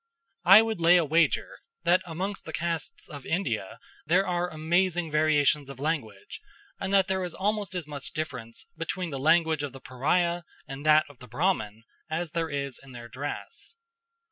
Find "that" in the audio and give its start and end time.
1.83-2.01, 6.91-7.05, 10.87-11.05